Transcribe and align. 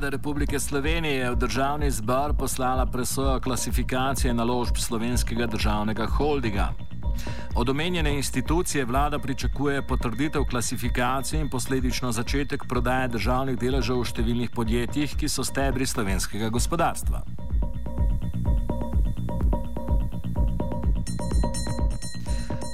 Vlada 0.00 0.16
Republike 0.16 0.60
Slovenije 0.60 1.14
je 1.14 1.30
v 1.30 1.36
državni 1.36 1.90
zbor 1.90 2.32
poslala 2.32 2.86
presojo 2.86 3.40
klasifikacije 3.40 4.34
naložb 4.34 4.76
slovenskega 4.76 5.46
državnega 5.46 6.06
holdinga. 6.06 6.72
Od 7.54 7.68
omenjene 7.68 8.14
institucije 8.16 8.84
vlada 8.84 9.18
pričakuje 9.18 9.86
potrditev 9.86 10.44
klasifikacije 10.44 11.40
in 11.40 11.50
posledično 11.50 12.12
začetek 12.12 12.64
prodaje 12.68 13.08
državnih 13.08 13.58
deležev 13.60 14.00
v 14.00 14.06
številnih 14.08 14.50
podjetjih, 14.56 15.16
ki 15.20 15.28
so 15.28 15.44
stebri 15.44 15.86
slovenskega 15.86 16.48
gospodarstva. 16.48 17.20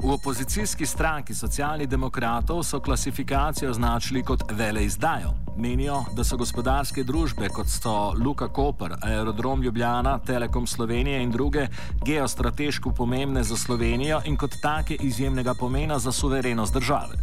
V 0.05 0.15
opozicijski 0.15 0.87
stranki 0.87 1.35
socialnih 1.35 1.88
demokratov 1.88 2.63
so 2.63 2.80
klasifikacijo 2.80 3.71
označili 3.71 4.23
kot 4.23 4.47
vele 4.52 4.85
izdajo. 4.85 5.46
Menijo, 5.59 6.02
da 6.12 6.24
so 6.24 6.37
gospodarske 6.37 7.02
družbe 7.05 7.48
kot 7.48 7.69
so 7.69 8.12
Luka 8.24 8.48
Koper, 8.48 8.92
Aerodrom 9.02 9.62
Ljubljana, 9.62 10.19
Telekom 10.19 10.66
Slovenije 10.66 11.23
in 11.23 11.30
druge 11.30 11.66
geostrateško 12.05 12.91
pomembne 12.91 13.42
za 13.45 13.56
Slovenijo 13.56 14.20
in 14.24 14.37
kot 14.37 14.56
take 14.62 14.95
izjemnega 14.95 15.55
pomena 15.55 15.98
za 15.98 16.12
suverenost 16.12 16.74
države. 16.74 17.16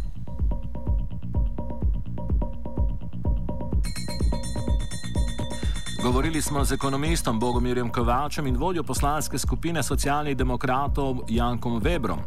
Govorili 6.02 6.42
smo 6.42 6.64
z 6.64 6.72
ekonomistom 6.72 7.40
Bogomirjem 7.40 7.88
Kovačem 7.90 8.46
in 8.46 8.56
vodjo 8.56 8.82
poslanske 8.82 9.38
skupine 9.38 9.82
socialnih 9.82 10.36
demokratov 10.36 11.16
Jankom 11.28 11.80
Webrom. 11.80 12.18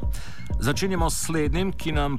Začenjamo 0.60 1.10
s 1.10 1.26
slednjim, 1.26 1.72
ki 1.72 1.92
nam 1.92 2.18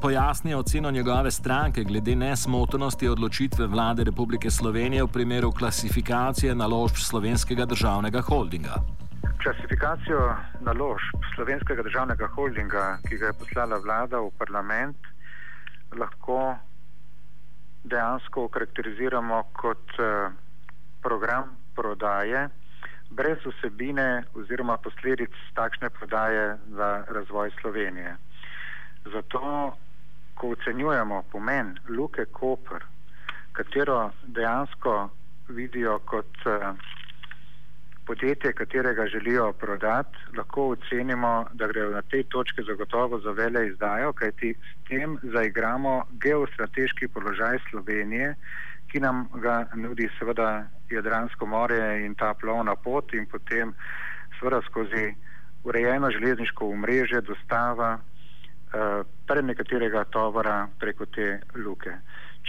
pojasni 0.00 0.54
oceno 0.54 0.90
njegove 0.90 1.30
stranke 1.30 1.84
glede 1.84 2.16
nesmotrnosti 2.16 3.08
odločitve 3.08 3.66
vlade 3.66 4.04
Republike 4.04 4.50
Slovenije 4.50 5.02
v 5.02 5.08
primeru 5.12 5.52
klasifikacije 5.52 6.54
naložb 6.54 6.96
slovenskega 6.96 7.64
državnega 7.64 8.20
holdinga. 8.20 8.74
Klasifikacijo 9.42 10.36
naložb 10.60 11.24
slovenskega 11.34 11.82
državnega 11.82 12.26
holdinga, 12.26 12.98
ki 13.08 13.16
ga 13.16 13.26
je 13.26 13.38
poslala 13.40 13.80
vlada 13.80 14.20
v 14.20 14.30
parlament, 14.38 14.96
lahko 15.96 16.56
dejansko 17.84 18.44
okarakteriziramo 18.44 19.42
kot 19.52 19.96
uh, 19.98 20.32
program 21.02 21.56
prodaje 21.74 22.48
brez 23.10 23.38
vsebine 23.44 24.24
oziroma 24.34 24.76
posledic 24.76 25.30
takšne 25.54 25.90
prodaje 25.90 26.56
za 26.68 27.04
razvoj 27.08 27.50
Slovenije. 27.60 28.16
Zato, 29.12 29.72
ko 30.34 30.48
ocenjujemo 30.48 31.22
pomen 31.32 31.78
Luke 31.88 32.24
Koper, 32.24 32.84
katero 33.52 34.10
dejansko 34.26 35.08
vidijo 35.48 35.98
kot 35.98 36.46
uh, 36.46 36.76
podjetje, 38.08 38.52
katerega 38.52 39.06
želijo 39.06 39.52
prodati, 39.52 40.18
lahko 40.36 40.68
ocenimo, 40.68 41.46
da 41.52 41.66
gre 41.66 41.88
na 41.90 42.02
tej 42.02 42.22
točki 42.24 42.62
zagotovo 42.62 43.18
za 43.20 43.30
vele 43.30 43.66
izdajo, 43.66 44.12
kajti 44.12 44.54
s 44.54 44.88
tem 44.88 45.18
zaigramo 45.22 46.04
geostrateški 46.22 47.08
položaj 47.08 47.58
Slovenije, 47.70 48.34
ki 48.88 49.00
nam 49.00 49.26
ga 49.42 49.66
nudi 49.74 50.08
seveda 50.18 50.66
Jadransko 50.90 51.46
morje 51.46 52.04
in 52.06 52.14
ta 52.14 52.34
plovna 52.34 52.74
pot 52.76 53.12
in 53.14 53.26
potem 53.26 53.74
seveda 54.38 54.62
skozi 54.66 55.14
urejeno 55.64 56.10
železniško 56.10 56.70
omrežje 56.72 57.20
dostava 57.20 57.98
eh, 57.98 59.02
pre 59.26 59.42
nekaterega 59.42 60.04
tovora 60.04 60.68
preko 60.78 61.06
te 61.06 61.40
luke. 61.54 61.92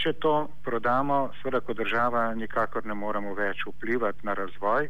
Če 0.00 0.12
to 0.12 0.48
prodamo, 0.64 1.30
seveda 1.40 1.60
kot 1.60 1.76
država 1.76 2.30
nikakor 2.34 2.86
ne 2.86 2.94
moremo 2.94 3.34
več 3.34 3.66
vplivati 3.66 4.26
na 4.26 4.34
razvoj 4.34 4.88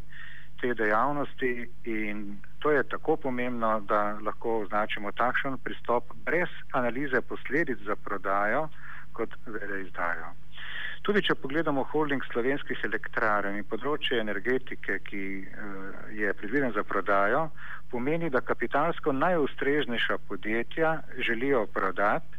te 0.61 0.75
dejavnosti 0.75 1.71
in 1.85 2.37
to 2.59 2.71
je 2.71 2.83
tako 2.89 3.17
pomembno, 3.17 3.81
da 3.89 4.19
lahko 4.23 4.61
označimo 4.63 5.13
takšen 5.13 5.57
pristop 5.65 6.13
brez 6.25 6.53
analize 6.73 7.21
posledic 7.21 7.79
za 7.87 7.97
prodajo 7.97 8.69
kot 9.13 9.35
vele 9.47 9.81
izdajo. 9.87 10.29
Tudi 11.01 11.23
če 11.25 11.35
pogledamo 11.41 11.87
holding 11.91 12.25
slovenskih 12.29 12.83
elektrarn 12.85 13.57
in 13.57 13.65
področje 13.69 14.19
energetike, 14.21 14.99
ki 15.07 15.23
uh, 15.41 16.11
je 16.13 16.33
predviden 16.37 16.75
za 16.77 16.85
prodajo, 16.85 17.47
pomeni, 17.91 18.29
da 18.31 18.43
kapitalsko 18.45 19.15
najustrežnejša 19.17 20.19
podjetja 20.29 20.93
želijo 21.27 21.65
prodati 21.73 22.37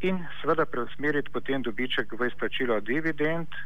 in 0.00 0.20
seveda 0.40 0.64
preusmeriti 0.64 1.32
potem 1.32 1.64
dobiček 1.64 2.12
v 2.20 2.28
izplačilo 2.28 2.78
dividend, 2.80 3.56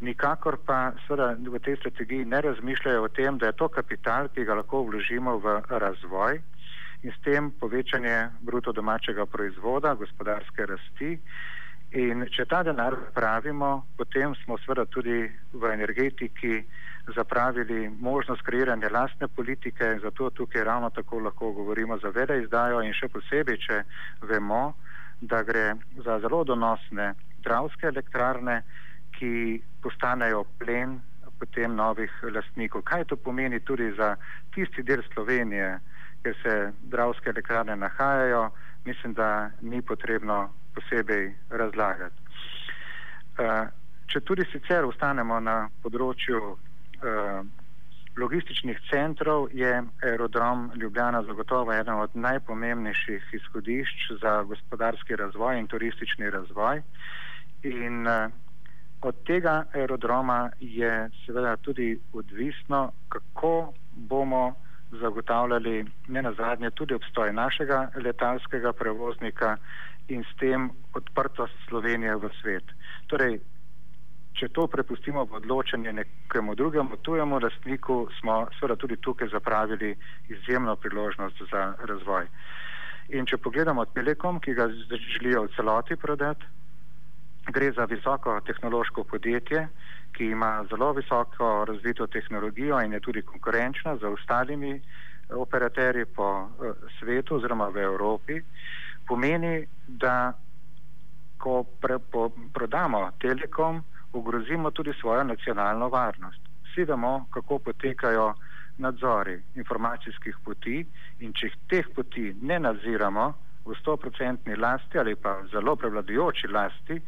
nikakor 0.00 0.58
pa 0.64 0.92
seveda 1.06 1.36
v 1.36 1.60
tej 1.64 1.76
strategiji 1.80 2.24
ne 2.24 2.40
razmišljajo 2.48 3.04
o 3.04 3.12
tem, 3.12 3.38
da 3.38 3.52
je 3.52 3.58
to 3.60 3.68
kapital, 3.68 4.28
ki 4.32 4.44
ga 4.48 4.58
lahko 4.60 4.82
vložimo 4.88 5.38
v 5.44 5.60
razvoj 5.68 6.40
in 7.02 7.12
s 7.12 7.20
tem 7.24 7.52
povečanje 7.60 8.30
bruto 8.40 8.72
domačega 8.72 9.26
proizvoda, 9.26 9.94
gospodarske 9.94 10.66
rasti. 10.66 11.12
In 11.96 12.26
če 12.28 12.44
ta 12.44 12.60
denar 12.62 12.92
pravimo, 13.16 13.86
potem 13.96 14.34
smo 14.44 14.58
seveda 14.60 14.84
tudi 14.92 15.24
v 15.52 15.70
energetiki 15.72 16.60
zapravili 17.16 17.88
možnost 17.88 18.42
kreiranja 18.44 18.90
lastne 18.92 19.28
politike, 19.28 19.96
zato 20.02 20.28
tukaj 20.30 20.64
ravno 20.64 20.90
tako 20.90 21.20
lahko 21.24 21.52
govorimo 21.52 21.96
za 21.98 22.12
vele 22.12 22.42
izdajo 22.42 22.82
in 22.84 22.92
še 22.92 23.08
posebej, 23.08 23.56
če 23.64 23.78
vemo, 24.28 24.74
da 25.20 25.40
gre 25.42 25.78
za 26.04 26.18
zelo 26.20 26.44
donosne 26.44 27.14
dravske 27.40 27.88
elektrarne, 27.88 28.60
ki 29.16 29.62
postanejo 29.82 30.44
plen 30.60 30.98
potem 31.40 31.72
novih 31.74 32.12
lastnikov. 32.34 32.82
Kaj 32.84 33.08
to 33.08 33.16
pomeni 33.16 33.60
tudi 33.64 33.88
za 33.96 34.16
tisti 34.52 34.82
del 34.82 35.00
Slovenije, 35.14 35.78
kjer 36.22 36.36
se 36.42 36.54
dravske 36.92 37.30
elektrarne 37.30 37.76
nahajajo, 37.76 38.50
mislim, 38.84 39.14
da 39.14 39.50
ni 39.62 39.80
potrebno 39.82 40.50
posebej 40.78 41.34
razlagati. 41.50 42.26
Uh, 43.38 43.68
če 44.10 44.22
tudi 44.26 44.46
sicer 44.52 44.86
ostanemo 44.86 45.38
na 45.42 45.68
področju 45.82 46.40
uh, 46.54 47.42
logističnih 48.18 48.80
centrov, 48.90 49.48
je 49.54 49.70
aerodrom 50.02 50.72
Ljubljana 50.74 51.22
zagotovo 51.22 51.72
eden 51.74 52.00
od 52.02 52.16
najpomembnejših 52.18 53.30
izhodišč 53.38 54.08
za 54.22 54.42
gospodarski 54.42 55.16
razvoj 55.16 55.58
in 55.60 55.68
turistični 55.70 56.30
razvoj. 56.34 56.82
In 57.70 58.06
uh, 58.06 58.30
od 59.02 59.20
tega 59.26 59.60
aerodroma 59.74 60.50
je 60.60 61.10
seveda 61.26 61.56
tudi 61.62 61.92
odvisno, 62.12 62.88
kako 63.08 63.72
bomo 63.94 64.54
zagotavljali 64.90 65.84
ne 66.08 66.22
nazadnje 66.22 66.70
tudi 66.70 66.94
obstoj 66.94 67.32
našega 67.32 67.90
letalskega 67.94 68.72
prevoznika 68.72 69.56
in 70.08 70.24
s 70.24 70.36
tem 70.40 70.70
odprtost 70.94 71.54
Slovenije 71.68 72.16
v 72.16 72.30
svet. 72.40 72.64
Torej, 73.06 73.40
če 74.38 74.48
to 74.54 74.68
prepustimo 74.70 75.24
v 75.26 75.40
odločanje 75.42 75.92
nekemu 75.92 76.54
drugemu 76.54 76.96
tujemu 77.02 77.40
lastniku, 77.42 78.06
smo 78.20 78.46
seveda 78.58 78.76
tudi 78.76 78.96
tukaj 78.96 79.28
zapravili 79.32 79.96
izjemno 80.28 80.76
priložnost 80.76 81.42
za 81.50 81.74
razvoj. 81.82 82.28
In 83.08 83.26
če 83.26 83.40
pogledamo 83.40 83.84
Telekom, 83.96 84.40
ki 84.40 84.54
ga 84.54 84.68
želijo 85.16 85.46
v 85.46 85.52
celoti 85.56 85.96
prodati, 85.96 86.44
gre 87.48 87.72
za 87.72 87.84
visoko 87.88 88.36
tehnološko 88.44 89.04
podjetje, 89.04 89.68
ki 90.12 90.32
ima 90.32 90.64
zelo 90.70 90.92
visoko 90.92 91.64
razvito 91.64 92.06
tehnologijo 92.06 92.80
in 92.84 92.92
je 92.92 93.00
tudi 93.00 93.22
konkurenčna 93.22 93.96
za 93.96 94.08
ostalimi 94.08 94.80
operaterji 95.30 96.04
po 96.04 96.28
uh, 96.40 96.76
svetu 96.98 97.36
oziroma 97.36 97.68
v 97.68 97.82
Evropi 97.84 98.40
pomeni, 99.08 99.66
da 99.88 100.32
ko 101.38 101.62
pre, 101.80 101.98
po, 101.98 102.28
prodamo 102.52 103.10
Telekom, 103.22 103.82
ogrozimo 104.12 104.70
tudi 104.70 104.92
svojo 105.00 105.24
nacionalno 105.24 105.88
varnost. 105.88 106.40
Vsi 106.68 106.84
vemo, 106.84 107.26
kako 107.30 107.58
potekajo 107.58 108.34
nadzori 108.78 109.42
informacijskih 109.54 110.36
poti 110.44 110.84
in 111.20 111.32
če 111.34 111.50
teh 111.70 111.88
poti 111.94 112.30
ne 112.42 112.58
nadziramo 112.58 113.26
v 113.66 113.74
100% 113.84 114.58
lasti 114.58 114.98
ali 114.98 115.16
pa 115.16 115.40
v 115.40 115.48
zelo 115.52 115.76
prevladujoči 115.76 116.48
lasti 116.48 117.00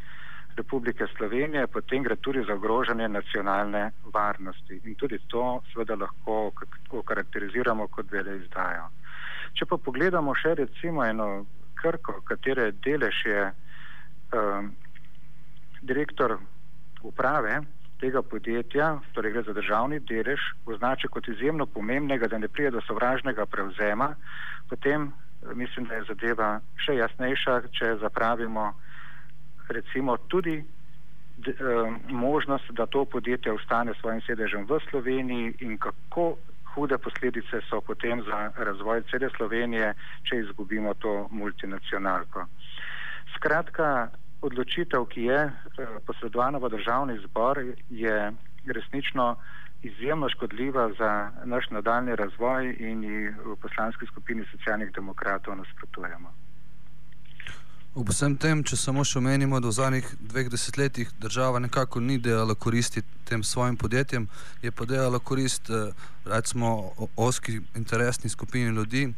Republike 0.56 1.06
Slovenije, 1.16 1.66
potem 1.66 2.02
gre 2.02 2.16
tudi 2.16 2.42
za 2.46 2.54
ogrožanje 2.54 3.08
nacionalne 3.08 3.92
varnosti 4.12 4.80
in 4.84 4.94
tudi 4.94 5.18
to 5.28 5.62
seveda 5.72 5.96
lahko 5.96 6.50
okarakteriziramo 6.90 7.86
kot 7.88 8.10
vele 8.10 8.36
izdajo. 8.42 8.90
Če 9.54 9.66
pa 9.66 9.78
pogledamo 9.78 10.34
še 10.34 10.54
recimo 10.58 11.04
eno 11.06 11.46
Krko, 11.80 12.20
katere 12.28 12.70
delež 12.84 13.24
je 13.24 13.44
um, 13.50 14.72
direktor 15.82 16.36
uprave 17.02 17.60
tega 18.00 18.22
podjetja, 18.22 18.98
torej 19.12 19.32
gre 19.32 19.42
za 19.44 19.52
državni 19.52 20.00
delež, 20.08 20.40
označi 20.66 21.08
kot 21.08 21.28
izjemno 21.28 21.66
pomembnega, 21.66 22.28
da 22.28 22.38
ne 22.38 22.48
prije 22.48 22.70
do 22.70 22.80
sovražnega 22.86 23.46
prevzema, 23.46 24.14
potem 24.68 25.08
eh, 25.08 25.54
mislim, 25.54 25.86
da 25.86 25.94
je 25.94 26.08
zadeva 26.08 26.50
še 26.80 26.96
jasnejša, 26.96 27.60
če 27.76 27.96
zapravimo 28.00 28.72
recimo 29.70 30.16
tudi 30.28 30.56
uh, 30.58 31.92
možnost, 32.08 32.72
da 32.74 32.86
to 32.86 33.04
podjetje 33.04 33.52
ostane 33.52 33.94
s 33.94 34.00
svojim 34.00 34.20
sedežem 34.26 34.64
v 34.66 34.80
Sloveniji 34.90 35.54
in 35.60 35.78
kako 35.78 36.34
hude 36.74 36.98
posledice 36.98 37.60
so 37.68 37.80
potem 37.80 38.22
za 38.22 38.52
razvoj 38.56 39.02
cele 39.10 39.30
Slovenije, 39.36 39.94
če 40.22 40.42
izgubimo 40.44 40.94
to 40.94 41.28
multinacionalko. 41.30 42.46
Skratka, 43.36 44.08
odločitev, 44.42 45.06
ki 45.12 45.24
je 45.28 45.40
uh, 45.46 45.96
posredovana 46.06 46.58
v 46.58 46.70
državni 46.72 47.18
zbor, 47.26 47.62
je 47.90 48.32
resnično 48.66 49.36
izjemno 49.82 50.28
škodljiva 50.28 50.90
za 50.98 51.30
naš 51.44 51.70
nadaljni 51.70 52.16
razvoj 52.16 52.76
in 52.78 53.04
ji 53.04 53.28
v 53.28 53.56
poslanski 53.62 54.06
skupini 54.06 54.44
socialnih 54.52 54.92
demokratov 54.92 55.56
nasprotujemo. 55.56 56.39
Ob 57.90 58.06
vsem 58.06 58.36
tem, 58.38 58.60
če 58.62 58.76
samo 58.78 59.02
še 59.02 59.16
omenimo, 59.18 59.58
da 59.58 59.66
v 59.66 59.74
zadnjih 59.74 60.10
dveh 60.22 60.46
desetletjih 60.52 61.08
država 61.18 61.58
nekako 61.58 61.98
ni 61.98 62.20
delala 62.22 62.54
koristi 62.54 63.02
tem 63.26 63.42
svojim 63.42 63.74
podjetjem, 63.76 64.28
je 64.62 64.70
pa 64.70 64.86
delala 64.86 65.18
korist 65.18 65.72
eh, 65.74 65.90
recimo 66.22 66.92
oski 67.16 67.56
interesni 67.74 68.30
skupini 68.30 68.70
ljudi. 68.76 69.08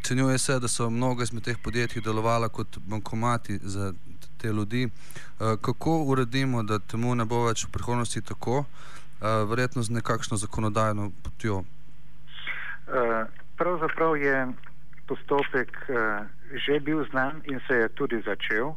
Ocenjuje 0.00 0.38
se, 0.38 0.56
da 0.64 0.68
so 0.68 0.88
mnogo 0.88 1.22
izmed 1.22 1.44
teh 1.44 1.60
podjetij 1.60 2.00
delovala 2.00 2.48
kot 2.48 2.80
bankomati 2.88 3.58
za 3.62 3.92
te 4.40 4.48
ljudi. 4.48 4.88
Eh, 4.88 5.56
kako 5.60 6.00
uredimo, 6.08 6.62
da 6.64 6.80
temu 6.80 7.12
ne 7.14 7.28
bo 7.28 7.44
več 7.50 7.66
v 7.68 7.72
prihodnosti 7.76 8.24
tako, 8.32 8.64
eh, 8.64 9.44
verjetno 9.44 9.84
z 9.84 10.00
nekakšno 10.00 10.40
zakonodajno 10.40 11.10
potjo? 11.22 11.64
Pravzaprav 13.60 14.16
je 14.16 14.46
postopek 15.12 15.76
uh, 15.88 16.24
že 16.56 16.80
bil 16.80 17.04
znan 17.12 17.44
in 17.44 17.60
se 17.68 17.74
je 17.74 17.88
tudi 17.88 18.22
začel. 18.24 18.72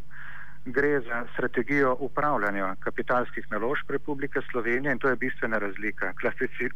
Gre 0.66 1.00
za 1.00 1.26
strategijo 1.34 1.96
upravljanja 2.00 2.76
kapitalskih 2.80 3.46
naložb 3.52 3.92
Republike 3.92 4.42
Slovenije 4.52 4.92
in 4.92 5.00
to 5.00 5.10
je 5.10 5.16
bistvena 5.16 5.58
razlika. 5.58 6.14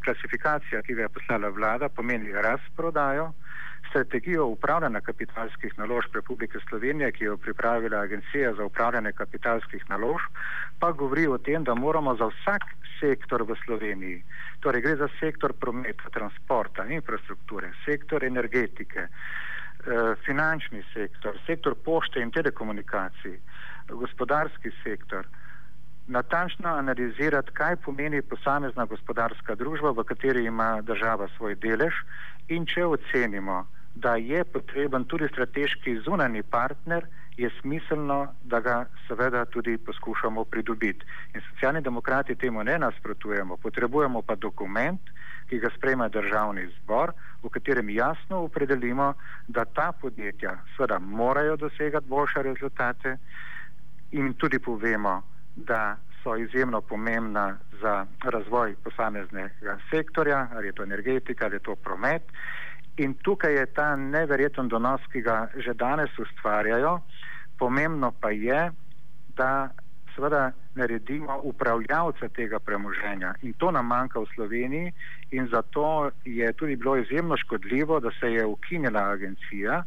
Klasifikacija, 0.06 0.82
ki 0.82 0.94
ga 0.94 1.02
je 1.02 1.10
poslala 1.10 1.50
vlada, 1.50 1.90
pomeni 1.90 2.32
razprodajo. 2.32 3.34
Strategijo 3.90 4.46
upravljanja 4.46 5.02
kapitalskih 5.02 5.74
naložb 5.78 6.16
Republike 6.16 6.60
Slovenije, 6.70 7.12
ki 7.12 7.24
jo 7.24 7.34
je 7.34 7.38
pripravila 7.38 8.00
Agencija 8.00 8.54
za 8.54 8.66
upravljanje 8.66 9.12
kapitalskih 9.12 9.90
naložb, 9.90 10.38
pa 10.80 10.92
govori 10.92 11.28
o 11.28 11.38
tem, 11.38 11.64
da 11.64 11.76
moramo 11.76 12.16
za 12.16 12.30
vsak 12.30 12.64
sektor 13.00 13.42
v 13.44 13.56
Sloveniji, 13.66 14.24
torej 14.60 14.82
gre 14.82 14.96
za 14.96 15.08
sektor 15.20 15.54
prometa, 15.54 16.10
transporta, 16.14 16.86
infrastrukture, 16.86 17.72
sektor 17.86 18.24
energetike, 18.24 19.08
Eh, 19.08 19.49
finančni 20.26 20.84
sektor, 20.94 21.38
sektor 21.46 21.76
pošte 21.86 22.22
in 22.22 22.32
telekomunikacij, 22.32 23.40
gospodarski 23.90 24.72
sektor, 24.84 25.28
natančno 26.08 26.70
analizirati, 26.70 27.52
kaj 27.54 27.76
pomeni 27.76 28.22
posamezna 28.22 28.86
gospodarska 28.86 29.56
družba, 29.56 29.92
v 29.92 30.04
kateri 30.04 30.46
ima 30.46 30.82
država 30.82 31.28
svoj 31.38 31.56
delež 31.56 31.94
in 32.48 32.66
če 32.66 32.86
ocenimo, 32.86 33.66
da 33.96 34.16
je 34.16 34.44
potreben 34.44 35.06
tudi 35.06 35.28
strateški 35.28 36.00
zunani 36.06 36.44
partner, 36.44 37.06
je 37.38 37.50
smiselno, 37.62 38.34
da 38.44 38.60
ga 38.60 38.86
seveda 39.08 39.46
tudi 39.46 39.78
poskušamo 39.78 40.44
pridobiti. 40.46 41.06
In 41.34 41.42
socialni 41.50 41.82
demokrati 41.82 42.36
temu 42.36 42.64
ne 42.64 42.78
nasprotujemo, 42.80 43.58
potrebujemo 43.58 44.22
pa 44.22 44.36
dokument, 44.36 45.00
ki 45.50 45.60
ga 45.60 45.70
sprejme 45.76 46.10
državni 46.10 46.68
zbor, 46.78 47.14
v 47.44 47.50
katerem 47.50 47.90
jasno 47.90 48.44
opredelimo, 48.46 49.14
da 49.48 49.66
ta 49.66 49.92
podjetja 50.02 50.58
seveda 50.76 51.00
morajo 51.00 51.56
dosegati 51.58 52.08
boljše 52.08 52.44
rezultate 52.44 53.18
in 54.12 54.34
tudi 54.34 54.60
povemo, 54.60 55.22
da 55.56 55.98
so 56.24 56.36
izjemno 56.36 56.82
pomembna 56.82 57.58
za 57.82 58.06
razvoj 58.24 58.76
posameznega 58.84 59.78
sektorja, 59.90 60.48
ali 60.56 60.68
je 60.68 60.74
to 60.74 60.84
energetika, 60.84 61.46
ali 61.46 61.56
je 61.56 61.60
to 61.60 61.76
promet. 61.76 62.24
In 62.98 63.14
tukaj 63.14 63.54
je 63.54 63.66
ta 63.66 63.96
neverjeten 63.96 64.68
donos, 64.68 65.02
ki 65.12 65.22
ga 65.22 65.48
že 65.56 65.74
danes 65.74 66.20
ustvarjajo. 66.20 67.00
Pomembno 67.60 68.12
pa 68.22 68.30
je, 68.30 68.72
da 69.36 69.70
seveda 70.16 70.52
naredimo 70.80 71.40
upravljavce 71.44 72.30
tega 72.30 72.60
premoženja 72.60 73.34
in 73.42 73.54
to 73.54 73.72
nam 73.72 73.88
manjka 73.88 74.20
v 74.20 74.32
Sloveniji 74.36 74.92
in 75.32 75.48
zato 75.52 76.12
je 76.26 76.54
tudi 76.54 76.76
bilo 76.76 76.98
izjemno 76.98 77.38
škodljivo, 77.38 78.00
da 78.00 78.12
se 78.20 78.32
je 78.34 78.46
ukinila 78.46 79.04
agencija. 79.16 79.84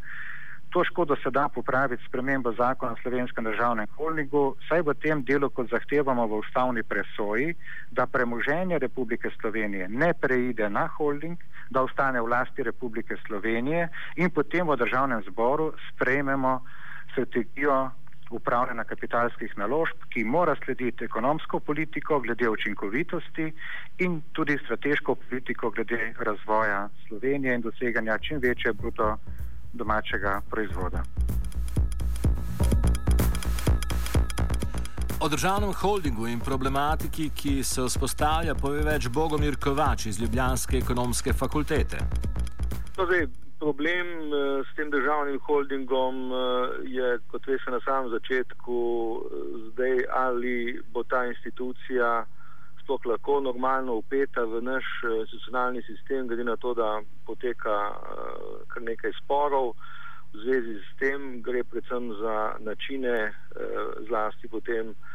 To 0.73 0.85
škodo 0.85 1.17
se 1.17 1.31
da 1.31 1.49
popraviti 1.55 2.05
spremembo 2.09 2.53
zakona 2.53 2.93
o 2.93 3.01
slovenskem 3.03 3.45
državnem 3.45 3.87
holdingu, 3.97 4.57
saj 4.69 4.81
v 4.83 4.95
tem 4.95 5.25
delu, 5.25 5.51
kot 5.51 5.69
zahtevamo 5.69 6.25
v 6.27 6.39
ustavni 6.41 6.83
presoji, 6.83 7.55
da 7.91 8.07
premoženje 8.07 8.79
Republike 8.79 9.31
Slovenije 9.41 9.89
ne 9.89 10.15
preide 10.15 10.71
na 10.71 10.87
holding, 10.97 11.37
da 11.71 11.83
ostane 11.83 12.21
v 12.21 12.29
lasti 12.29 12.63
Republike 12.63 13.17
Slovenije 13.27 13.89
in 14.17 14.31
potem 14.31 14.69
v 14.69 14.77
državnem 14.77 15.21
zboru 15.29 15.73
sprejmemo 15.91 16.61
strategijo 17.13 17.91
upravljanja 18.33 18.85
kapitalskih 18.85 19.53
naložb, 19.57 20.07
ki 20.13 20.25
mora 20.25 20.57
slediti 20.65 21.05
ekonomsko 21.05 21.61
politiko 21.61 22.21
glede 22.21 22.49
učinkovitosti 22.49 23.53
in 23.99 24.23
tudi 24.33 24.59
strateško 24.65 25.15
politiko 25.15 25.71
glede 25.71 26.15
razvoja 26.19 26.89
Slovenije 27.09 27.55
in 27.55 27.61
doseganja 27.61 28.19
čim 28.19 28.39
večje 28.39 28.73
bruto 28.73 29.17
domačega 29.73 30.41
proizvoda. 30.51 31.03
O 35.21 35.29
državnem 35.29 35.73
holdingu 35.73 36.27
in 36.27 36.41
problematiki, 36.41 37.31
ki 37.31 37.63
se 37.63 37.83
vzpostavlja, 37.87 38.55
pove 38.55 38.81
več 38.83 39.07
Bogomir 39.09 39.55
Kovač 39.57 40.07
iz 40.07 40.19
Ljubljanske 40.21 40.81
ekonomske 40.83 41.33
fakultete. 41.33 42.01
No, 42.97 43.07
zdaj, 43.07 43.29
problem 43.63 44.07
uh, 44.27 44.67
s 44.67 44.75
tem 44.77 44.91
državnim 44.91 45.39
holdingom 45.47 46.17
uh, 46.33 46.39
je, 46.83 47.19
kot 47.31 47.47
veste, 47.47 47.71
na 47.71 47.79
samem 47.87 48.11
začetku, 48.11 48.79
uh, 49.15 49.45
zdaj 49.71 50.03
ali 50.11 50.81
bo 50.93 51.05
ta 51.07 51.23
institucija 51.31 52.25
sploh 52.83 53.07
lahko 53.07 53.39
normalno 53.41 54.01
upeta 54.03 54.43
v 54.51 54.65
naš 54.67 54.87
institucionalni 55.05 55.83
sistem, 55.87 56.27
glede 56.27 56.45
na 56.45 56.57
to, 56.57 56.75
da 56.75 56.99
poteka 57.27 57.77
kar 58.73 58.83
nekaj 58.83 59.15
sporov. 59.23 59.77
V 60.33 60.43
zvezi 60.43 60.75
s 60.81 60.93
tem 60.99 61.43
gre 61.47 61.63
predvsem 61.63 62.11
za 62.19 62.37
načine, 62.67 63.31
zlasti 64.09 64.49
potem 64.51 64.91
Eh, 64.91 65.12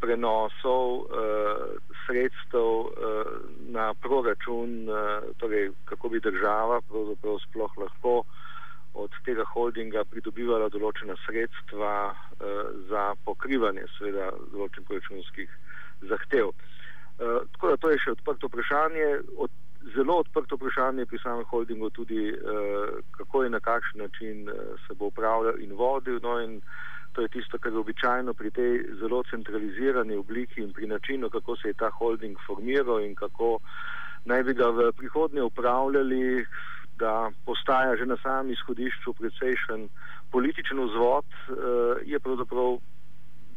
prenosov 0.00 1.06
eh, 1.08 1.64
sredstev 2.06 2.68
eh, 2.80 3.24
na 3.68 3.94
proračun, 3.94 4.86
torej 5.36 5.70
kako 5.84 6.08
bi 6.08 6.20
država 6.20 6.80
pravzaprav 6.80 7.38
sploh 7.48 7.78
lahko 7.78 8.22
od 8.94 9.10
tega 9.26 9.44
holdinga 9.44 10.04
pridobivala 10.04 10.68
določena 10.70 11.16
sredstva 11.26 12.14
za 12.88 13.02
pokrivanje 13.26 13.88
seveda 13.96 14.28
določenih 14.52 14.86
proračunskih 14.86 15.56
zahtev. 16.06 16.52
Tako 17.18 17.72
da 17.72 17.80
to 17.82 17.90
je 17.90 17.98
še 18.04 18.14
odprto 18.14 18.46
vprašanje. 18.46 19.08
Od, 19.34 19.50
zelo 19.96 20.20
odprto 20.22 20.60
vprašanje 20.60 21.08
pri 21.10 21.18
samem 21.24 21.48
holdingu 21.50 21.90
tudi, 21.90 22.30
kako 23.18 23.42
in 23.48 23.58
na 23.58 23.60
kakšen 23.60 24.04
način 24.04 24.46
se 24.86 24.94
bo 24.94 25.10
upravljal 25.10 25.58
in 25.58 25.74
vodil. 25.74 26.22
No 26.22 26.38
in, 26.44 26.60
To 27.14 27.22
je 27.22 27.28
tisto, 27.28 27.58
kar 27.62 27.76
običajno 27.78 28.34
pri 28.34 28.50
tej 28.50 28.72
zelo 28.98 29.22
centralizirani 29.30 30.16
obliki 30.18 30.60
in 30.60 30.72
pri 30.72 30.86
načinu, 30.86 31.30
kako 31.30 31.56
se 31.56 31.68
je 31.68 31.78
ta 31.78 31.90
holding 31.90 32.36
formiral 32.46 33.00
in 33.00 33.14
kako 33.14 33.58
naj 34.24 34.42
bi 34.42 34.54
ga 34.54 34.68
v 34.74 34.92
prihodnje 34.98 35.42
upravljali, 35.42 36.46
da 36.98 37.30
postaja 37.46 37.96
že 37.96 38.06
na 38.06 38.16
samem 38.22 38.52
izhodišču 38.52 39.14
precejšen 39.18 39.88
političen 40.30 40.80
vzvod, 40.80 41.24
eh, 41.26 41.52
je 42.04 42.20
pravzaprav 42.20 42.78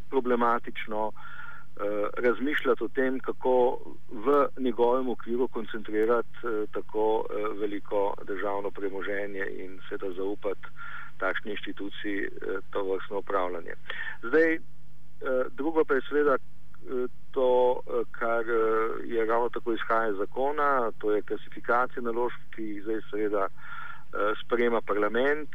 problematično 0.10 1.12
eh, 1.12 1.84
razmišljati 2.18 2.84
o 2.84 2.88
tem, 2.88 3.20
kako 3.20 3.78
v 4.12 4.48
njegovem 4.58 5.10
okviru 5.10 5.48
koncentrirati 5.48 6.38
eh, 6.44 6.66
tako 6.74 7.26
veliko 7.60 8.14
državno 8.28 8.72
premoženje 8.72 9.46
in 9.58 9.80
se 9.90 9.98
da 9.98 10.12
zaupati 10.12 10.68
takšni 11.18 11.52
inštituciji 11.52 12.20
eh, 12.24 12.30
to 12.72 12.84
vrstno 12.84 13.20
upravljanje. 13.20 13.74
Zdaj, 14.24 14.54
eh, 14.56 14.60
drugo 15.52 15.86
pa 15.86 15.94
je 15.94 16.02
seveda 16.10 16.36
eh, 16.36 17.08
to, 17.32 17.82
kar 18.12 18.46
je 19.06 19.26
ravno 19.26 19.50
tako 19.50 19.74
izhaja 19.74 20.10
iz 20.10 20.16
zakona, 20.18 20.92
to 20.98 21.12
je 21.12 21.22
klasifikacija 21.22 22.02
naložb, 22.02 22.40
ki 22.56 22.64
jih 22.64 22.84
zdaj 22.84 23.02
seveda 23.12 23.48
sprejema 24.42 24.82
parlament. 24.82 25.50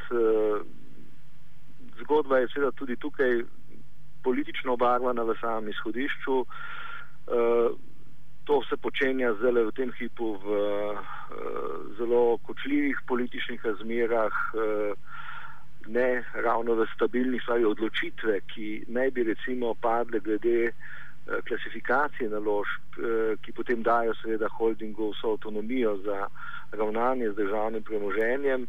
Zgodba 2.00 2.38
je 2.38 2.48
seveda 2.52 2.70
tudi 2.70 2.96
tukaj 2.96 3.42
politično 4.22 4.72
obarvana 4.72 5.22
v 5.22 5.34
samem 5.40 5.68
izhodišču. 5.68 6.44
To 8.44 8.60
se 8.68 8.76
počenja 8.76 9.32
zdaj 9.40 9.64
v 9.64 9.72
tem 9.72 9.92
hipu 9.98 10.36
v 10.44 10.48
zelo 11.98 12.38
kočljivih 12.46 13.00
političnih 13.08 13.64
razmerah 13.64 14.36
ne 15.86 16.24
ravno 16.34 16.74
v 16.74 16.86
stabilnih 16.94 17.42
stvari 17.42 17.64
odločitve, 17.64 18.40
ki 18.54 18.84
naj 18.88 19.10
bi 19.10 19.22
recimo 19.22 19.74
padle 19.74 20.20
glede 20.20 20.72
klasifikacije 21.48 22.30
naložb, 22.30 22.98
ki 23.42 23.52
potem 23.52 23.82
dajo 23.82 24.14
seveda 24.18 24.48
holdingu 24.48 25.12
vso 25.12 25.36
avtonomijo 25.36 25.96
za 26.04 26.26
ravnanje 26.72 27.30
z 27.30 27.36
državnim 27.36 27.82
premoženjem, 27.82 28.66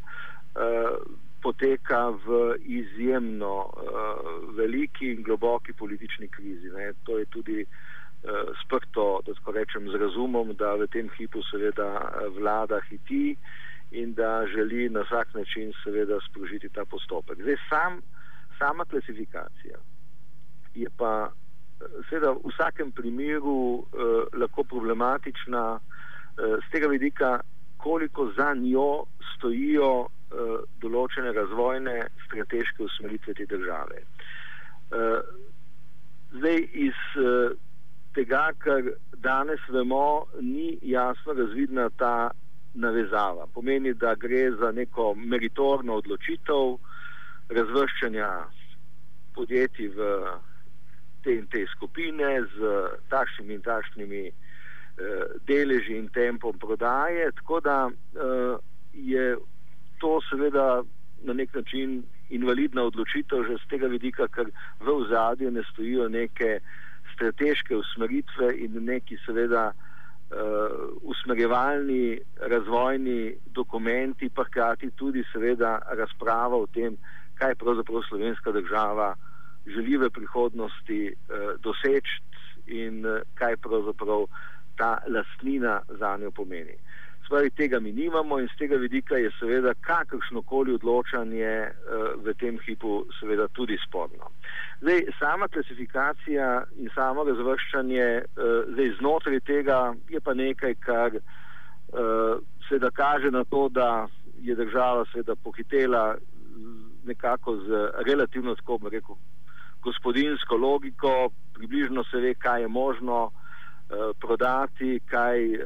poteka 1.41 2.13
v 2.25 2.55
izjemno 2.62 3.70
veliki 4.55 5.12
in 5.12 5.24
globoki 5.24 5.74
politični 5.74 6.27
krizi. 6.27 6.70
Ne. 6.75 6.93
To 7.03 7.17
je 7.17 7.25
tudi 7.25 7.65
sprto, 8.63 9.20
da 9.25 9.34
tako 9.34 9.51
rečem, 9.51 9.89
z 9.91 10.00
razumom, 10.00 10.53
da 10.55 10.75
v 10.79 10.88
tem 10.88 11.10
hipu 11.17 11.43
seveda 11.43 11.89
vlada 12.38 12.79
hiti 12.89 13.36
in 13.93 14.13
da 14.13 14.45
želi 14.55 14.89
na 14.89 15.01
vsak 15.05 15.33
način 15.33 15.73
seveda 15.83 16.17
sprožiti 16.29 16.69
ta 16.69 16.85
postopek. 16.85 17.41
Zdaj 17.41 17.57
sam, 17.69 18.01
sama 18.57 18.85
klasifikacija 18.85 19.77
je 20.75 20.89
pa 20.97 21.31
seveda 22.09 22.31
v 22.31 22.50
vsakem 22.50 22.91
primeru 22.91 23.83
eh, 23.83 24.38
lahko 24.39 24.63
problematična 24.63 25.79
eh, 25.79 26.57
z 26.67 26.71
tega 26.71 26.88
vidika, 26.88 27.39
koliko 27.77 28.31
za 28.38 28.53
njo 28.53 29.05
stojijo 29.35 29.91
eh, 30.05 30.57
določene 30.81 31.33
razvojne 31.35 31.95
strateške 32.25 32.83
usmeritve 32.83 33.33
te 33.33 33.45
države. 33.45 34.01
Eh, 34.01 35.19
zdaj 36.38 36.59
iz 36.88 37.01
eh, 37.19 37.55
tega, 38.15 38.45
kar 38.57 38.93
danes 39.25 39.62
vemo, 39.69 40.25
ni 40.41 40.77
jasno 40.81 41.33
razvidna 41.33 41.89
ta 41.97 42.31
navezava. 42.74 43.48
Pomeni, 43.53 43.94
da 43.94 44.15
gre 44.15 44.51
za 44.51 44.72
neko 44.72 45.13
meritorno 45.15 46.00
odločitev 46.01 46.77
razvrščanja 47.50 48.30
podjetij 49.36 49.89
v 49.98 50.10
te 51.24 51.38
in 51.38 51.46
te 51.48 51.65
skupine 51.75 52.30
z 52.56 52.74
takšnimi 53.10 53.53
in 53.53 53.62
takšnimi 53.62 54.24
eh, 54.27 54.34
deleži 55.48 55.98
in 55.98 56.10
tempom 56.10 56.58
prodaje. 56.60 57.32
Tako 57.39 57.60
da 57.60 57.77
eh, 57.89 58.56
je 58.94 59.38
to 60.00 60.20
seveda 60.30 60.84
na 61.24 61.34
nek 61.34 61.53
način 61.56 62.03
invalidna 62.30 62.84
odločitev 62.84 63.46
že 63.48 63.58
z 63.63 63.70
tega 63.70 63.88
vidika, 63.88 64.27
ker 64.27 64.50
v 64.80 64.89
ozadju 64.89 65.51
ne 65.51 65.63
stojijo 65.72 66.10
neke 66.10 66.60
strateške 67.13 67.75
usmeritve 67.77 68.50
in 68.58 68.84
neki 68.84 69.18
seveda 69.25 69.70
uh, 69.70 69.92
usmerjevalni 71.01 72.20
razvojni 72.42 73.36
dokumenti, 73.46 74.30
pa 74.30 74.44
hkrati 74.44 74.92
tudi 74.92 75.24
seveda 75.32 75.80
razprava 75.98 76.58
o 76.58 76.68
tem, 76.68 76.98
kaj 77.38 77.56
pravzaprav 77.56 78.01
slovenska 78.10 78.51
država 78.51 79.15
želi 79.65 79.98
v 79.98 80.10
prihodnosti 80.10 81.13
uh, 81.13 81.38
doseči 81.63 82.22
in 82.68 83.06
uh, 83.06 83.22
kaj 83.34 83.58
pravzaprav 83.58 84.25
ta 84.77 84.98
lastnina 85.08 85.82
za 86.00 86.18
njo 86.18 86.32
pomeni. 86.32 86.75
Stvari 87.25 87.50
tega 87.50 87.80
mi 87.80 87.92
nimamo 87.92 88.39
in 88.39 88.48
z 88.48 88.58
tega 88.58 88.75
vidika 88.75 89.15
je 89.18 89.32
seveda 89.39 89.74
kakršno 89.82 90.42
koli 90.42 90.74
odločanje 90.74 91.70
uh, 91.70 92.25
v 92.25 92.34
tem 92.39 92.60
hipu 92.65 93.06
seveda 93.20 93.48
tudi 93.48 93.77
sporno. 93.88 94.32
Zdaj, 94.82 95.06
sama 95.20 95.48
klasifikacija 95.48 96.63
in 96.77 96.89
samo 96.96 97.24
razvrščanje 97.24 98.08
uh, 98.22 98.68
zdaj 98.74 98.92
znotraj 99.00 99.39
tega 99.39 99.94
je 100.10 100.20
pa 100.20 100.34
nekaj, 100.34 100.75
kar 100.75 101.15
uh, 101.15 102.42
seveda 102.68 102.92
kaže 102.92 103.32
na 103.32 103.44
to, 103.44 103.70
da 103.70 104.08
je 104.42 104.56
država 104.56 105.06
seveda 105.12 105.36
pohitela 105.36 106.15
nekako 107.06 107.56
z 107.58 107.88
relativno, 108.06 108.56
tako 108.56 108.77
bi 108.77 108.89
rekel, 108.89 109.15
gospodinsko 109.84 110.56
logiko, 110.56 111.30
približno 111.53 112.03
se 112.03 112.18
ve, 112.18 112.34
kaj 112.34 112.62
je 112.62 112.68
možno, 112.68 113.32
Eh, 113.32 113.42
prodati, 114.19 115.00
kaj 115.09 115.38
uh, 115.55 115.59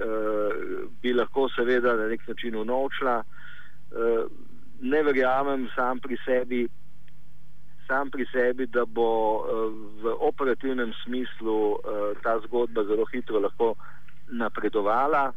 bi 1.01 1.13
lahko 1.13 1.47
seveda 1.55 1.95
na 1.95 2.07
nek 2.07 2.27
način 2.27 2.55
unovčila. 2.55 3.21
Uh, 3.21 4.25
ne 4.81 5.03
verjamem 5.03 5.67
sam 5.75 5.99
pri 5.99 6.17
sebi, 6.25 6.67
sam 7.87 8.11
pri 8.11 8.25
sebi, 8.31 8.67
da 8.67 8.85
bo 8.85 9.09
v 10.01 10.13
operativnem 10.19 10.91
smislu 11.03 11.79
ta 12.23 12.35
zgodba 12.45 12.83
zelo 12.83 13.05
hitro 13.13 13.39
lahko 13.39 13.73
napredovala. 14.27 15.31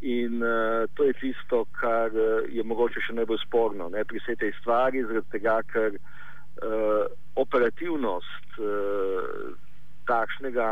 In 0.00 0.42
uh, 0.42 0.84
to 0.94 1.04
je 1.04 1.12
tisto, 1.12 1.64
kar 1.80 2.12
uh, 2.12 2.44
je 2.52 2.62
mogoče 2.62 3.00
še 3.00 3.14
najbolj 3.16 3.40
sporno 3.46 3.88
ne, 3.88 4.04
pri 4.04 4.20
vsej 4.20 4.36
tej 4.42 4.52
stvari, 4.60 5.00
zaradi 5.08 5.32
tega, 5.32 5.54
ker 5.72 5.96
uh, 5.96 7.06
operativnost 7.40 8.60
uh, 8.60 9.56
takšnega 10.04 10.68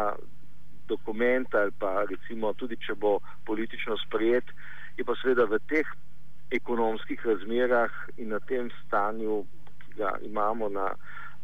dokumenta 0.88 1.60
ali 1.62 1.72
pa 1.78 2.04
recimo 2.10 2.52
tudi, 2.52 2.76
če 2.76 2.94
bo 2.94 3.18
politično 3.46 3.96
sprejet, 4.06 4.44
je 4.96 5.04
pa 5.04 5.16
seveda 5.20 5.46
v 5.50 5.58
teh 5.68 5.86
ekonomskih 6.54 7.26
razmerah 7.26 7.92
in 8.16 8.30
na 8.34 8.40
tem 8.40 8.70
stanju, 8.84 9.42
ki 9.82 9.98
ga 9.98 10.14
imamo 10.22 10.68
na 10.68 10.92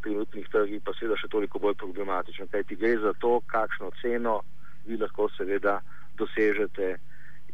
trenutnih 0.02 0.48
trgih, 0.48 0.82
pa 0.84 0.94
seveda 0.96 1.18
še 1.20 1.28
toliko 1.32 1.60
bolj 1.62 1.76
problematično. 1.80 2.48
Kaj 2.52 2.64
ti 2.68 2.78
gre 2.80 2.96
za 3.02 3.12
to, 3.20 3.40
kakšno 3.52 3.90
ceno 4.00 4.40
vi 4.86 4.96
lahko 5.00 5.28
seveda 5.36 5.80
dosežete 6.20 6.96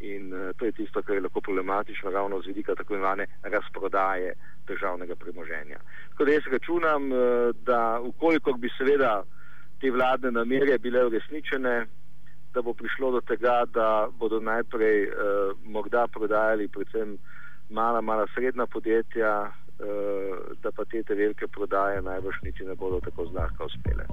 in 0.00 0.32
uh, 0.34 0.52
to 0.58 0.68
je 0.68 0.76
tisto, 0.76 1.02
kar 1.02 1.16
je 1.16 1.24
lahko 1.24 1.40
problematično 1.40 2.10
ravno 2.10 2.42
z 2.42 2.52
vidika 2.52 2.74
tako 2.74 2.94
imenovane 2.94 3.26
razprodaje 3.42 4.34
državnega 4.66 5.16
premoženja. 5.16 5.78
Tako 6.10 6.24
da 6.24 6.32
jaz 6.32 6.50
računam, 6.52 7.12
uh, 7.12 7.18
da 7.64 8.00
ukolikor 8.04 8.58
bi 8.58 8.70
seveda 8.78 9.22
te 9.80 9.90
vladne 9.90 10.30
namere 10.30 10.78
bile 10.78 11.04
uresničene, 11.06 11.86
da 12.54 12.62
bo 12.62 12.72
prišlo 12.74 13.10
do 13.10 13.20
tega, 13.20 13.64
da 13.74 14.08
bodo 14.18 14.40
najprej 14.40 15.02
eh, 15.04 15.10
morda 15.64 16.06
prodajali 16.08 16.68
predvsem 16.68 17.18
mala, 17.70 18.00
mala 18.00 18.26
srednja 18.34 18.66
podjetja, 18.66 19.32
eh, 19.44 20.32
da 20.62 20.72
pa 20.72 20.84
te 20.84 21.02
te 21.02 21.14
velike 21.14 21.46
prodaje 21.46 22.02
najbrž 22.02 22.36
niti 22.42 22.64
ne 22.64 22.74
bodo 22.74 23.00
tako 23.04 23.26
zlahka 23.30 23.64
uspele. 23.64 24.06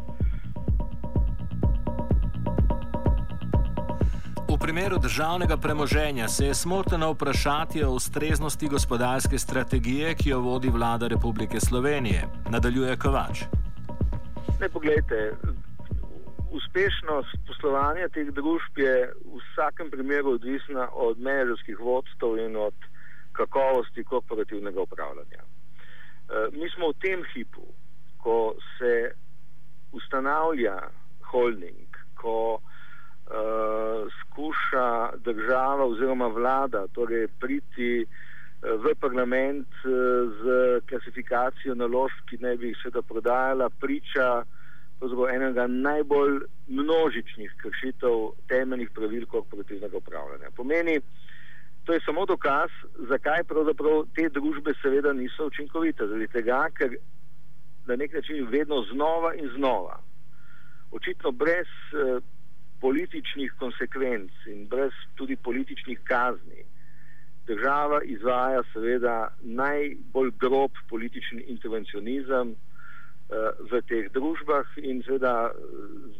V 4.53 4.58
primeru 4.60 4.98
državnega 5.00 5.58
premoženja 5.58 6.27
se 6.27 6.46
je 6.46 6.53
smotrno 6.53 7.12
vprašati 7.12 7.84
o 7.84 7.91
ustreznosti 7.91 8.67
gospodarske 8.67 9.38
strategije, 9.38 10.15
ki 10.15 10.29
jo 10.29 10.39
vodi 10.39 10.70
vlada 10.70 11.08
Republike 11.08 11.60
Slovenije. 11.60 12.27
Nadaljuje 12.50 12.98
Kovač. 12.98 13.62
Ne, 14.59 14.69
pogledajte, 14.69 15.35
uspešnost 16.51 17.38
poslovanja 17.47 18.07
teh 18.13 18.29
družb 18.31 18.77
je 18.77 18.95
v 19.25 19.39
vsakem 19.41 19.91
primeru 19.91 20.38
odvisna 20.38 20.88
od 20.93 21.19
menedžerskih 21.19 21.79
vodstv 21.79 22.38
in 22.45 22.55
od 22.55 22.75
kakovosti 23.33 24.03
korporativnega 24.03 24.81
upravljanja. 24.81 25.41
E, 25.41 25.45
mi 26.53 26.69
smo 26.75 26.93
v 26.93 27.00
tem 27.01 27.25
hipu, 27.33 27.65
ko 28.23 28.55
se 28.77 29.12
ustanavlja 29.93 30.77
holding, 31.31 31.97
ko 32.17 32.38
uh, 32.55 34.07
skuša 34.21 35.17
država 35.25 35.85
oziroma 35.85 36.27
vlada 36.27 36.85
torej 36.93 37.27
priti 37.39 38.05
v 38.63 38.96
parlament 39.00 39.67
z 39.84 40.43
klasifikacijo 40.88 41.75
naložb, 41.75 42.24
ki 42.29 42.39
naj 42.39 42.58
bi 42.58 42.72
jih 42.72 42.77
seveda 42.79 43.01
prodajala, 43.01 43.70
priča 43.70 44.43
enega 45.34 45.67
najbolj 45.67 46.46
množičnih 46.67 47.51
kršitev 47.60 48.32
temeljnih 48.48 48.89
pravil 48.96 49.25
korporativnega 49.25 49.98
upravljanja. 49.98 50.51
Pomeni, 50.55 51.01
to 51.84 51.93
je 51.93 52.00
samo 52.05 52.25
dokaz, 52.25 52.72
zakaj 53.10 53.43
pravzaprav 53.43 54.05
te 54.15 54.29
družbe 54.29 54.74
seveda 54.82 55.13
niso 55.13 55.48
učinkovite. 55.51 56.08
Zaradi 56.08 56.27
tega, 56.27 56.70
ker 56.77 56.96
na 57.86 57.96
nek 57.96 58.13
način 58.13 58.48
vedno 58.48 58.84
znova 58.93 59.34
in 59.36 59.50
znova, 59.55 60.00
očitno 60.91 61.32
brez 61.32 61.67
eh, 61.91 62.22
političnih 62.79 63.53
konsekvenc 63.60 64.32
in 64.48 64.67
brez 64.67 64.91
tudi 65.15 65.36
političnih 65.36 66.00
kazni, 66.03 66.63
država 67.47 68.01
izvaja 68.03 68.63
seveda 68.73 69.27
najbolj 69.41 70.31
grob 70.39 70.71
politični 70.89 71.41
intervencionizem 71.41 72.51
uh, 72.51 72.57
v 73.71 73.81
teh 73.88 74.07
družbah 74.13 74.67
in 74.77 75.03
seveda 75.03 75.51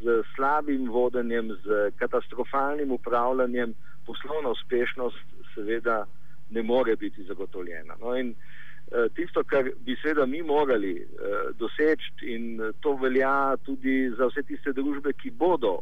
z 0.01 0.22
slabim 0.36 0.89
vodenjem, 0.92 1.53
z 1.63 1.92
katastrofalnim 1.96 2.92
upravljanjem 2.92 3.74
poslovna 4.06 4.50
uspešnost 4.50 5.25
seveda 5.56 6.06
ne 6.50 6.63
more 6.63 6.96
biti 6.96 7.24
zagotovljena. 7.24 7.96
No 8.01 8.15
in 8.18 8.34
uh, 8.36 9.08
tisto, 9.15 9.44
kar 9.44 9.72
bi 9.80 9.96
seveda 10.01 10.25
mi 10.25 10.42
morali 10.42 10.94
uh, 11.00 11.56
doseči 11.58 12.34
in 12.36 12.60
to 12.80 12.96
velja 12.96 13.56
tudi 13.65 14.10
za 14.18 14.27
vse 14.27 14.44
tiste 14.44 14.74
družbe, 14.74 15.13
ki 15.13 15.32
bodo 15.32 15.77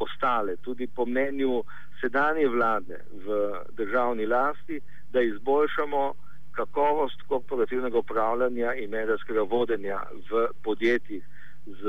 ostale, 0.00 0.56
tudi 0.56 0.86
po 0.86 1.06
mnenju 1.06 1.62
sedanje 2.00 2.48
vlade 2.48 3.00
v 3.26 3.52
državni 3.76 4.26
lasti, 4.26 4.80
da 5.12 5.20
izboljšamo 5.20 6.14
kakovost 6.52 7.22
korporativnega 7.28 7.98
upravljanja 7.98 8.74
in 8.74 8.90
medijskega 8.90 9.42
vodenja 9.42 10.00
v 10.30 10.46
podjetjih 10.64 11.24
z 11.66 11.82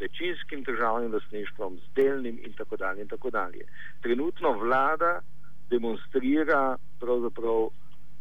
večinskim 0.00 0.62
državnim 0.62 1.12
lastništvom, 1.12 1.78
z 1.78 1.94
delnim 1.94 2.38
in 2.44 2.52
tako 2.52 2.76
dalje. 2.76 3.02
In 3.02 3.08
tako 3.08 3.30
dalje. 3.30 3.64
Trenutno 4.02 4.52
vlada 4.52 5.20
demonstrira 5.70 6.76
pravzaprav 7.00 7.68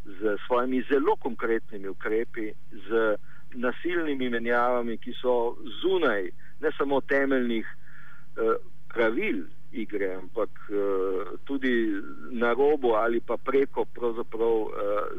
z 0.05 0.37
svojimi 0.47 0.83
zelo 0.91 1.15
konkretnimi 1.15 1.87
ukrepi, 1.87 2.51
z 2.71 3.15
nasilnimi 3.53 4.29
menjavami, 4.29 4.97
ki 4.97 5.13
so 5.21 5.55
zunaj 5.81 6.29
ne 6.61 6.71
samo 6.77 7.01
temeljnih 7.01 7.67
eh, 7.67 8.55
pravil 8.93 9.43
igre, 9.73 10.13
ampak 10.15 10.49
eh, 10.69 11.37
tudi 11.43 11.89
na 12.31 12.53
robu 12.53 12.93
ali 12.93 13.19
pa 13.19 13.37
preko 13.37 13.85
pravzaprav 13.85 14.57
eh, 14.61 14.69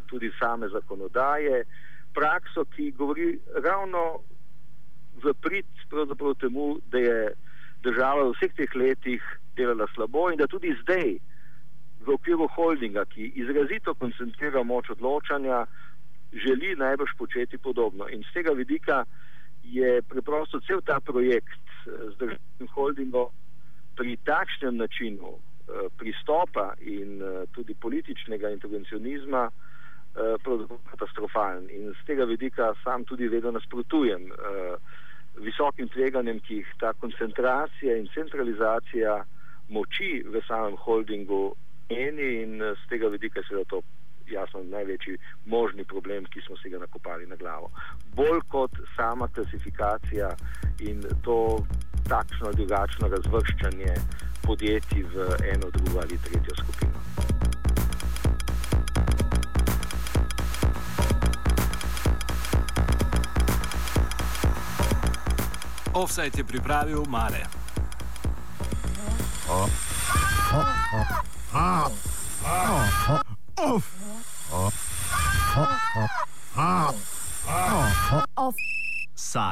tudi 0.07 0.31
same 0.39 0.69
zakonodaje, 0.69 1.65
prakso, 2.15 2.65
ki 2.65 2.95
govori 2.95 3.35
ravno 3.67 4.23
v 5.23 5.35
prid 5.43 5.67
pravzaprav 5.91 6.35
temu, 6.39 6.79
da 6.91 6.99
je 6.99 7.19
država 7.83 8.31
v 8.31 8.35
vseh 8.39 8.55
teh 8.55 8.75
letih 8.75 9.23
delala 9.59 9.87
slabo 9.95 10.31
in 10.31 10.39
da 10.39 10.47
tudi 10.47 10.71
zdaj 10.83 11.19
v 12.05 12.15
okviru 12.15 12.47
holdinga, 12.55 13.05
ki 13.11 13.33
izrazito 13.35 13.95
koncentrira 13.99 14.63
moč 14.63 14.91
odločanja, 14.95 15.65
želi 16.33 16.75
najbrž 16.77 17.15
početi 17.19 17.59
podobno. 17.59 18.07
In 18.09 18.23
z 18.23 18.39
tega 18.39 18.53
vidika 18.53 19.05
je 19.65 20.03
preprosto 20.03 20.61
cel 20.61 20.83
ta 20.87 21.01
projekt 21.01 21.59
eh, 21.59 21.91
z 22.15 22.23
državnim 22.23 22.71
holdingom 22.71 23.35
pri 23.97 24.17
takšnem 24.25 24.77
načinu 24.77 25.35
eh, 25.35 25.89
pristopa 25.99 26.75
in 26.81 27.23
eh, 27.23 27.47
tudi 27.53 27.75
političnega 27.75 28.51
intervencionizma 28.51 29.51
pravzaprav 30.15 30.79
katastrofalen. 30.91 31.65
In 31.75 31.89
z 31.91 32.07
tega 32.07 32.25
vidika 32.25 32.69
sam 32.85 33.03
tudi 33.05 33.27
vedno 33.29 33.51
nasprotujem 33.51 34.29
visokim 35.43 35.89
tveganjem, 35.89 36.39
ki 36.41 36.61
jih 36.61 36.69
ta 36.79 36.93
koncentracija 36.93 37.97
in 37.99 38.07
centralizacija 38.15 39.25
moči 39.69 40.23
v 40.23 40.43
samem 40.47 40.77
holdingu 40.79 41.57
eni 41.91 42.29
in 42.43 42.63
z 42.63 42.89
tega 42.89 43.11
vidika 43.11 43.43
se 43.43 43.59
da 43.59 43.65
to 43.65 43.83
jasno 44.31 44.63
največji 44.63 45.17
možni 45.47 45.85
problem, 45.85 46.25
ki 46.25 46.41
smo 46.47 46.57
si 46.57 46.71
ga 46.71 46.79
nakopali 46.79 47.27
na 47.27 47.37
glavo. 47.37 47.71
Bolj 48.15 48.41
kot 48.49 48.71
sama 48.97 49.29
klasifikacija 49.29 50.31
in 50.81 51.03
to 51.23 51.67
takšno 52.09 52.47
ali 52.47 52.57
drugačno 52.57 53.09
razvrščanje 53.09 53.95
podjetij 54.43 55.03
v 55.03 55.37
eno, 55.55 55.71
drugo 55.71 56.01
ali 56.01 56.19
tretjo 56.19 56.55
skupino. 56.63 56.93
Offset 65.95 66.39
je 66.39 66.45
pripravil 66.45 67.05
Mare. 67.09 67.47
Oh. 69.49 69.69
Oh. 70.53 70.67
Oh. 71.55 71.91
Oh. 73.59 73.83
Oh. 74.53 74.71
Offside. 75.57 77.14